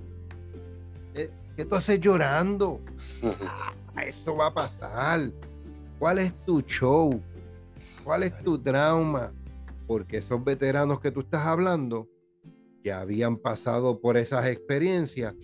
[1.14, 2.80] Eh, ¿Qué tú haces llorando?
[3.96, 5.20] Ah, eso va a pasar.
[5.98, 7.20] ¿Cuál es tu show?
[8.04, 9.34] ¿Cuál es tu trauma?
[9.88, 12.08] Porque esos veteranos que tú estás hablando
[12.84, 15.36] ya habían pasado por esas experiencias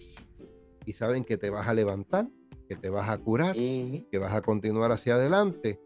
[0.85, 2.29] y saben que te vas a levantar,
[2.69, 5.81] que te vas a curar, que vas a continuar hacia adelante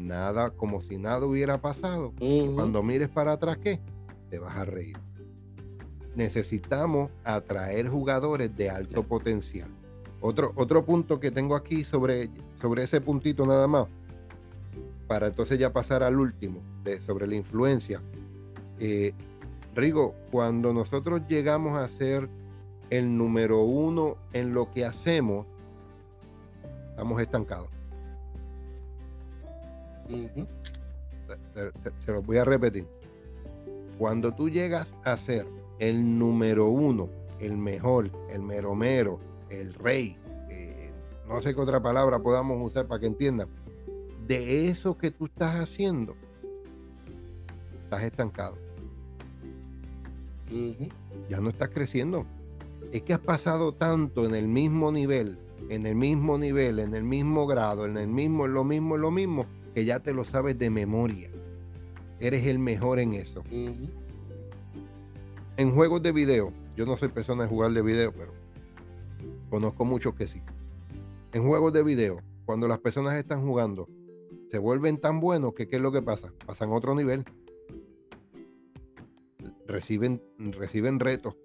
[0.00, 2.12] nada, como si nada hubiera pasado.
[2.18, 3.80] Cuando mires para atrás, ¿qué?
[4.28, 4.96] Te vas a reír.
[6.16, 9.68] Necesitamos atraer jugadores de alto potencial.
[10.20, 13.86] Otro, otro punto que tengo aquí sobre, sobre ese puntito nada más,
[15.06, 18.02] para entonces ya pasar al último, de, sobre la influencia.
[18.78, 19.14] Eh,
[19.74, 22.28] Rigo, cuando nosotros llegamos a ser
[22.90, 25.46] el número uno en lo que hacemos,
[26.90, 27.68] estamos estancados.
[32.04, 32.86] Se, los voy a repetir.
[33.98, 35.46] Cuando tú llegas a ser
[35.78, 40.16] el número uno, el mejor, el mero mero, el rey,
[40.48, 40.90] eh,
[41.28, 43.48] no sé qué otra palabra podamos usar para que entiendan,
[44.26, 46.14] de eso que tú estás haciendo,
[47.84, 48.56] estás estancado.
[51.28, 52.26] Ya no estás creciendo.
[52.92, 57.04] Es que has pasado tanto en el mismo nivel, en el mismo nivel, en el
[57.04, 60.24] mismo grado, en el mismo, en lo mismo, en lo mismo, que ya te lo
[60.24, 61.30] sabes de memoria.
[62.18, 63.42] Eres el mejor en eso.
[65.56, 68.32] En juegos de video, yo no soy persona de jugar de video, pero
[69.48, 70.42] conozco muchos que sí.
[71.32, 73.88] En juegos de video, cuando las personas están jugando,
[74.50, 76.32] se vuelven tan buenos que ¿qué es lo que pasa?
[76.44, 77.24] Pasan a otro nivel.
[79.66, 81.36] Reciben, reciben retos,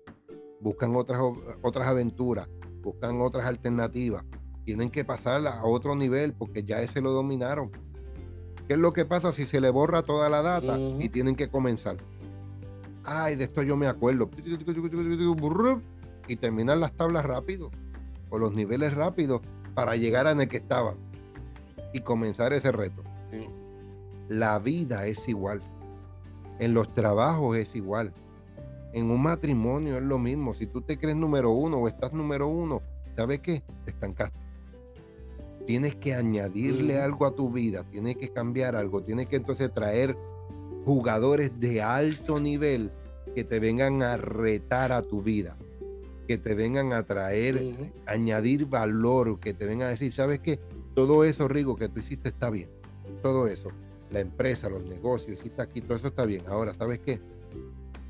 [0.59, 1.21] buscan otras,
[1.61, 2.49] otras aventuras,
[2.81, 4.25] buscan otras alternativas.
[4.63, 7.71] Tienen que pasar a otro nivel porque ya ese lo dominaron.
[8.67, 11.49] ¿Qué es lo que pasa si se le borra toda la data y tienen que
[11.49, 11.97] comenzar?
[13.03, 14.29] Ay, de esto yo me acuerdo.
[16.27, 17.69] Y terminan las tablas rápido
[18.29, 19.41] o los niveles rápidos
[19.75, 20.95] para llegar a en el que estaban
[21.93, 23.03] y comenzar ese reto.
[24.29, 25.61] La vida es igual.
[26.57, 28.13] En los trabajos es igual.
[28.93, 30.55] En un matrimonio es lo mismo.
[30.55, 32.81] Si tú te crees número uno o estás número uno,
[33.15, 33.61] ¿sabes qué?
[33.83, 34.44] Te estancaste
[35.65, 40.15] tienes que añadirle algo a tu vida, tienes que cambiar algo, tienes que entonces traer
[40.85, 42.91] jugadores de alto nivel
[43.33, 45.57] que te vengan a retar a tu vida,
[46.27, 50.59] que te vengan a traer, añadir valor, que te vengan a decir, ¿sabes qué?
[50.93, 52.69] Todo eso, Rigo, que tú hiciste está bien.
[53.21, 53.69] Todo eso,
[54.11, 56.43] la empresa, los negocios, hiciste aquí, todo eso está bien.
[56.47, 57.19] Ahora, ¿sabes qué?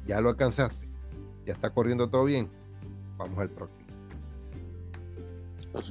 [0.06, 0.88] Ya lo alcanzaste,
[1.46, 2.50] ya está corriendo todo bien.
[3.18, 3.85] Vamos al próximo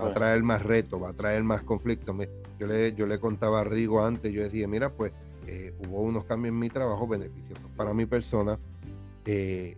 [0.01, 2.17] va a traer más retos, va a traer más conflictos.
[2.59, 5.13] yo, le, yo le contaba a Rigo antes, yo decía, mira, pues
[5.47, 8.59] eh, hubo unos cambios en mi trabajo beneficiosos para mi persona,
[9.27, 9.77] eh,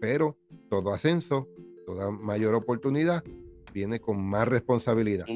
[0.00, 0.36] pero
[0.68, 1.48] todo ascenso,
[1.86, 3.24] toda mayor oportunidad
[3.72, 5.26] viene con más responsabilidad.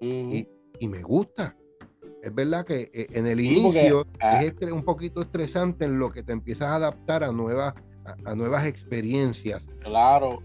[0.00, 0.46] y,
[0.88, 1.56] me gusta.
[2.22, 6.22] Es verdad que eh, en el inicio ah es un poquito estresante en lo que
[6.22, 7.74] te empiezas a adaptar a nuevas,
[8.24, 9.64] a nuevas experiencias.
[9.80, 10.42] Claro,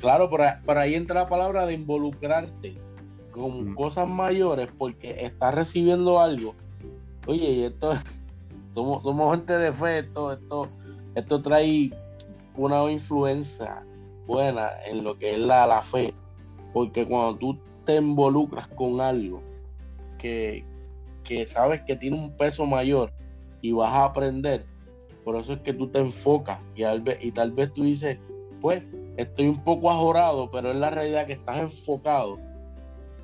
[0.00, 2.78] Claro, por ahí, entra la palabra de involucrarte
[3.30, 6.54] con cosas mayores porque estás recibiendo algo.
[7.26, 7.92] Oye, y esto
[8.74, 10.68] somos, somos gente de fe, esto, esto,
[11.14, 11.90] esto trae
[12.56, 13.84] una influencia
[14.26, 16.14] buena en lo que es la, la fe.
[16.72, 19.42] Porque cuando tú te involucras con algo
[20.18, 20.64] que,
[21.24, 23.12] que sabes que tiene un peso mayor
[23.60, 24.64] y vas a aprender,
[25.24, 28.18] por eso es que tú te enfocas y, y tal vez tú dices,
[28.62, 28.82] pues
[29.22, 32.38] estoy un poco ajorado, pero es la realidad que estás enfocado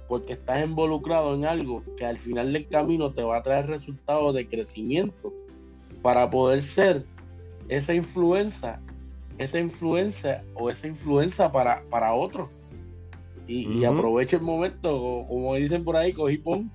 [0.09, 4.35] porque estás involucrado en algo que al final del camino te va a traer resultados
[4.35, 5.33] de crecimiento
[6.03, 7.05] para poder ser
[7.69, 8.81] esa influencia,
[9.39, 12.49] esa influencia o esa influencia para, para otros.
[13.49, 16.69] Y, aprovecha el momento, como dicen por ahí, cogí pon.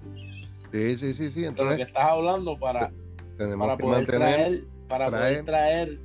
[0.71, 1.43] Sí, sí, sí, sí.
[1.43, 2.91] Entonces, lo que estás hablando para,
[3.37, 5.99] para poder traer, para poder traer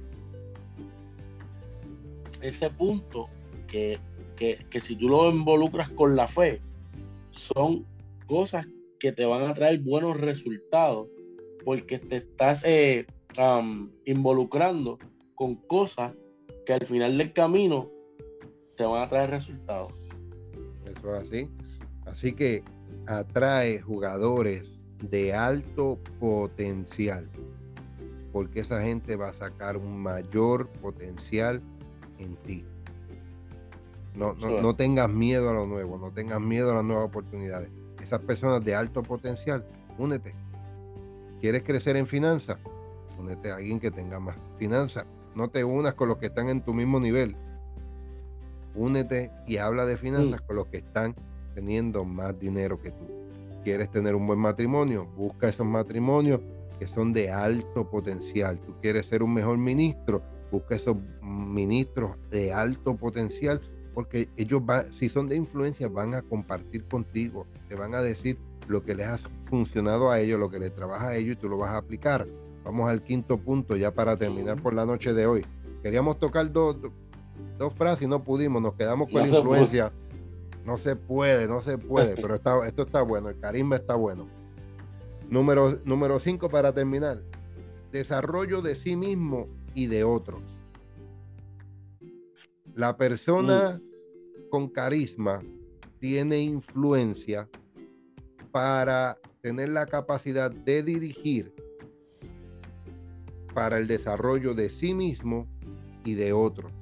[2.43, 3.29] ese punto
[3.67, 3.99] que,
[4.81, 6.61] si tú lo involucras con la fe,
[7.29, 7.87] son
[8.27, 8.67] cosas
[8.99, 11.09] que te van a traer buenos resultados
[11.65, 13.07] porque te estás eh,
[14.05, 14.99] involucrando
[15.35, 16.13] con cosas
[16.65, 17.91] que al final del camino
[18.77, 19.93] te van a traer resultados.
[20.85, 21.51] Eso es así.
[22.07, 22.63] Así que
[23.07, 24.81] atrae jugadores
[25.11, 27.29] de alto potencial,
[28.33, 31.63] porque esa gente va a sacar un mayor potencial
[32.19, 32.65] en ti.
[34.15, 37.71] No, no, tengas miedo a lo nuevo, no tengas miedo a las nuevas oportunidades.
[38.03, 39.67] Esas personas de alto potencial,
[39.99, 40.35] únete.
[41.41, 42.59] ¿Quieres crecer en finanzas?
[43.19, 45.05] Únete a alguien que tenga más finanzas.
[45.35, 47.37] No te unas con los que están en tu mismo nivel.
[48.75, 51.15] Únete y habla de finanzas con los que están
[51.55, 53.07] teniendo más dinero que tú.
[53.65, 55.07] ¿Quieres tener un buen matrimonio?
[55.17, 56.41] Busca esos matrimonios
[56.79, 58.59] que son de alto potencial.
[58.61, 60.23] ¿Tú quieres ser un mejor ministro?
[60.51, 63.61] Busca esos ministros de alto potencial,
[63.95, 68.39] porque ellos van, si son de influencia, van a compartir contigo, te van a decir
[68.69, 69.19] lo que les ha
[69.49, 72.27] funcionado a ellos, lo que les trabaja a ellos y tú lo vas a aplicar.
[72.65, 75.47] Vamos al quinto punto ya para terminar por la noche de hoy.
[75.83, 76.77] Queríamos tocar dos,
[77.59, 79.93] dos frases y no pudimos, nos quedamos con la influencia.
[80.65, 84.27] No se puede, no se puede, pero está, esto está bueno, el carisma está bueno.
[85.29, 87.23] Número, número cinco para terminar.
[87.93, 89.47] Desarrollo de sí mismo
[89.77, 90.59] y de otros.
[92.75, 94.49] La persona mm.
[94.51, 95.43] con carisma
[96.01, 97.49] tiene influencia
[98.51, 101.55] para tener la capacidad de dirigir
[103.55, 105.47] para el desarrollo de sí mismo
[106.05, 106.73] y de otros.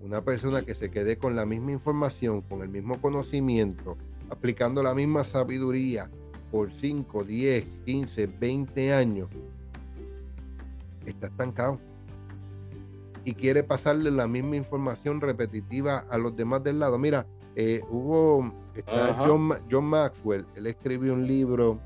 [0.00, 3.96] Una persona que se quede con la misma información, con el mismo conocimiento,
[4.28, 6.10] aplicando la misma sabiduría
[6.50, 9.28] por 5, 10, 15, 20 años,
[11.06, 11.78] está estancado.
[13.24, 16.98] Y quiere pasarle la misma información repetitiva a los demás del lado.
[16.98, 17.26] Mira,
[17.56, 18.52] eh, hubo
[19.18, 21.78] John, John Maxwell, él escribió un libro,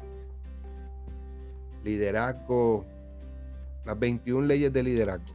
[1.85, 2.85] Liderazgo,
[3.85, 5.35] las 21 leyes de liderazgo.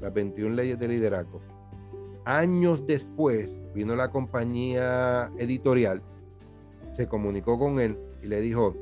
[0.00, 1.40] Las 21 leyes de liderazgo
[2.24, 6.02] Años después vino la compañía editorial,
[6.92, 8.76] se comunicó con él y le dijo,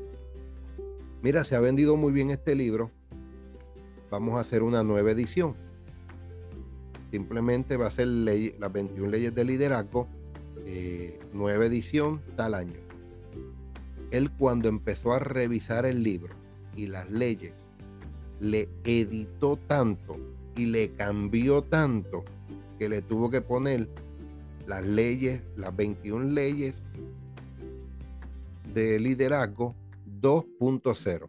[1.22, 2.90] mira, se ha vendido muy bien este libro,
[4.10, 5.54] vamos a hacer una nueva edición.
[7.10, 10.08] Simplemente va a ser las 21 leyes de liderazgo,
[10.64, 12.78] eh, nueva edición, tal año.
[14.10, 16.34] Él cuando empezó a revisar el libro
[16.76, 17.54] y las leyes,
[18.40, 20.16] le editó tanto
[20.56, 22.24] y le cambió tanto
[22.78, 23.88] que le tuvo que poner
[24.66, 26.82] las leyes, las 21 leyes
[28.72, 29.74] de liderazgo
[30.20, 31.28] 2.0.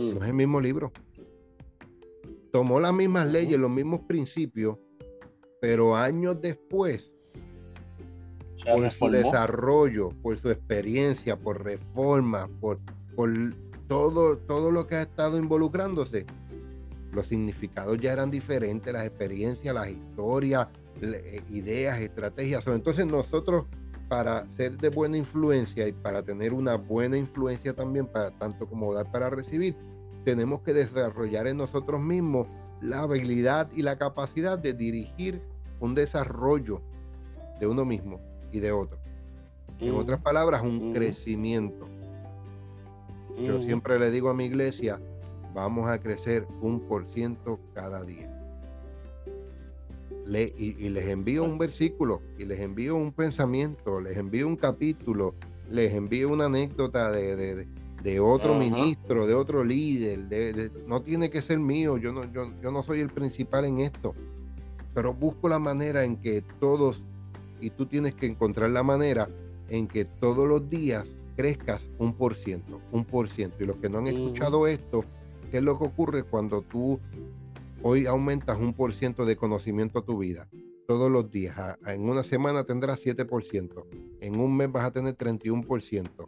[0.00, 0.14] Mm.
[0.14, 0.92] No es el mismo libro.
[2.52, 4.76] Tomó las mismas leyes, los mismos principios,
[5.60, 7.14] pero años después,
[8.64, 12.80] por su desarrollo, por su experiencia, por reforma, por,
[13.14, 13.30] por
[13.86, 16.26] todo, todo lo que ha estado involucrándose,
[17.12, 20.68] los significados ya eran diferentes, las experiencias, las historias,
[21.00, 22.66] eh, ideas, estrategias.
[22.66, 23.66] Entonces nosotros
[24.10, 28.92] para ser de buena influencia y para tener una buena influencia también, para tanto como
[28.92, 29.76] dar para recibir,
[30.24, 32.48] tenemos que desarrollar en nosotros mismos
[32.82, 35.40] la habilidad y la capacidad de dirigir
[35.78, 36.82] un desarrollo
[37.60, 38.98] de uno mismo y de otro.
[39.78, 41.86] En otras palabras, un crecimiento.
[43.38, 45.00] Yo siempre le digo a mi iglesia,
[45.54, 48.39] vamos a crecer un por ciento cada día.
[50.30, 55.34] Le, y, les envío un versículo, y les envío un pensamiento, les envío un capítulo,
[55.68, 57.66] les envío una anécdota de,
[58.02, 60.70] de, otro ministro, de otro líder.
[60.86, 64.14] no tiene que ser mío, yo no, yo, yo no soy el principal en esto,
[64.94, 67.04] pero busco la manera en que todos,
[67.60, 69.28] y tú tienes que encontrar la manera
[69.68, 73.64] en que todos los días crezcas un por ciento, un por ciento.
[73.64, 75.04] Y los que no han escuchado esto,
[75.50, 77.00] ¿Qué es lo que ocurre cuando tú
[77.82, 80.48] hoy aumentas un por ciento de conocimiento a tu vida?
[80.86, 81.56] Todos los días.
[81.86, 83.86] En una semana tendrás 7%.
[84.20, 86.26] En un mes vas a tener 31%.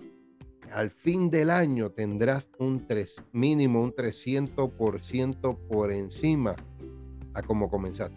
[0.72, 6.56] Al fin del año tendrás un 3, mínimo un 300% por encima
[7.34, 8.16] a como comenzaste.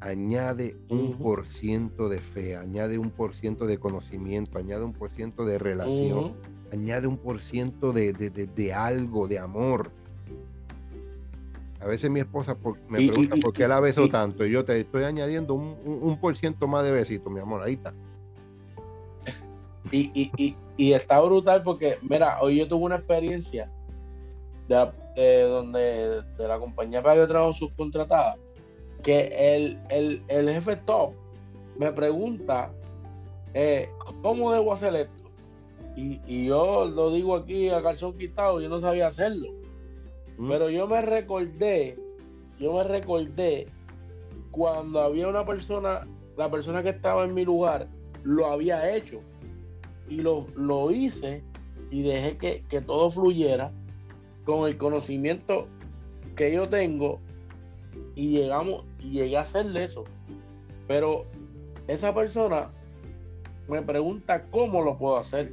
[0.00, 5.12] Añade un por ciento de fe, añade un por ciento de conocimiento, añade un por
[5.12, 6.34] ciento de relación
[6.72, 9.92] añade un por ciento de, algo, de amor.
[11.82, 12.56] A veces mi esposa
[12.88, 16.68] me pregunta por qué la beso tanto y yo te estoy añadiendo un, por ciento
[16.68, 17.92] más de besito, mi amor, ahí está.
[19.90, 23.70] Y, está brutal porque, mira, hoy yo tuve una experiencia
[24.68, 28.36] de, donde de la compañía para que yo trabajo subcontratada,
[29.02, 31.12] que el, el, jefe top
[31.78, 32.72] me pregunta
[33.54, 33.90] eh,
[34.22, 35.22] cómo debo hacer esto
[35.96, 39.48] y, yo lo digo aquí a calzón quitado, yo no sabía hacerlo.
[40.48, 41.96] Pero yo me recordé,
[42.58, 43.68] yo me recordé
[44.50, 47.88] cuando había una persona, la persona que estaba en mi lugar,
[48.24, 49.20] lo había hecho.
[50.08, 51.42] Y lo, lo hice
[51.90, 53.72] y dejé que, que todo fluyera
[54.44, 55.68] con el conocimiento
[56.34, 57.20] que yo tengo
[58.14, 60.04] y llegamos y llegué a hacerle eso.
[60.88, 61.24] Pero
[61.86, 62.70] esa persona
[63.68, 65.52] me pregunta cómo lo puedo hacer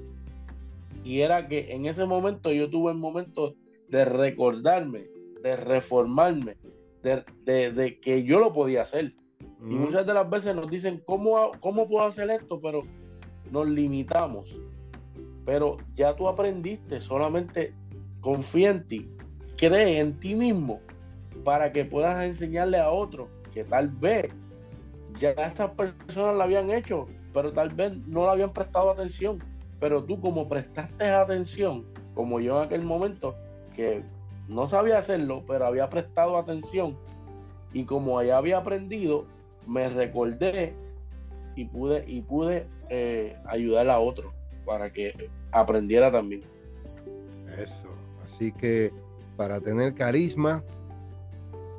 [1.03, 3.55] y era que en ese momento yo tuve el momento
[3.89, 5.07] de recordarme,
[5.41, 6.57] de reformarme,
[7.01, 9.15] de, que yo lo podía hacer.
[9.61, 12.61] Y muchas de las veces nos dicen, ¿cómo, ¿cómo puedo hacer esto?
[12.61, 12.83] Pero
[13.51, 14.57] nos limitamos.
[15.45, 17.73] Pero ya tú aprendiste, solamente
[18.21, 19.09] confía en ti,
[19.57, 20.81] cree en ti mismo
[21.43, 24.29] para que puedas enseñarle a otros que tal vez
[25.17, 29.39] ya estas personas lo habían hecho pero tal vez no le habían prestado atención.
[29.79, 33.35] Pero tú como prestaste atención, como yo en aquel momento,
[34.47, 36.97] no sabía hacerlo, pero había prestado atención
[37.73, 39.25] y como allá había aprendido,
[39.67, 40.73] me recordé
[41.55, 44.34] y pude, y pude eh, ayudar a otro
[44.65, 46.41] para que aprendiera también.
[47.57, 47.89] Eso.
[48.23, 48.91] Así que
[49.38, 50.63] para tener carisma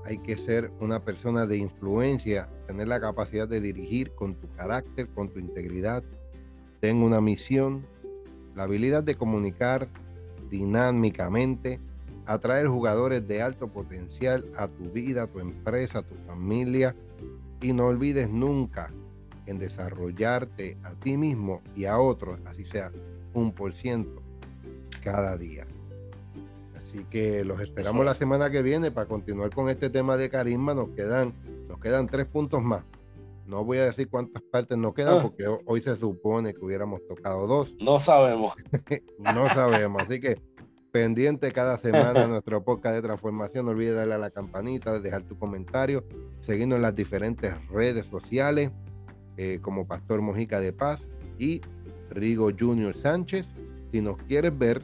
[0.04, 5.08] hay que ser una persona de influencia, tener la capacidad de dirigir con tu carácter,
[5.08, 6.02] con tu integridad.
[6.80, 7.84] Tengo una misión,
[8.54, 9.88] la habilidad de comunicar
[10.50, 11.80] dinámicamente,
[12.30, 16.94] atraer jugadores de alto potencial a tu vida, a tu empresa, a tu familia.
[17.60, 18.92] Y no olvides nunca
[19.46, 22.92] en desarrollarte a ti mismo y a otros, así sea
[23.34, 24.22] un por ciento
[25.02, 25.66] cada día.
[26.78, 30.72] Así que los esperamos la semana que viene para continuar con este tema de carisma.
[30.72, 31.34] Nos quedan,
[31.68, 32.84] nos quedan tres puntos más.
[33.44, 35.22] No voy a decir cuántas partes nos quedan ah.
[35.22, 37.74] porque hoy se supone que hubiéramos tocado dos.
[37.80, 38.54] No sabemos.
[39.18, 40.02] no sabemos.
[40.02, 40.40] Así que
[40.90, 43.66] pendiente cada semana nuestro podcast de transformación.
[43.66, 46.04] No olvides darle a la campanita, dejar tu comentario,
[46.40, 48.70] seguirnos en las diferentes redes sociales
[49.36, 51.06] eh, como Pastor Mojica de Paz
[51.38, 51.60] y
[52.10, 53.48] Rigo Junior Sánchez.
[53.92, 54.82] Si nos quieres ver,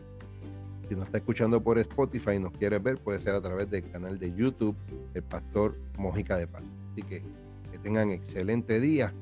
[0.89, 3.89] si nos está escuchando por Spotify y nos quieres ver, puede ser a través del
[3.91, 4.77] canal de YouTube,
[5.15, 6.63] el Pastor Mojica de Paz.
[6.93, 7.23] Así que
[7.71, 9.13] que tengan excelente día.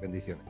[0.00, 0.49] Bendiciones.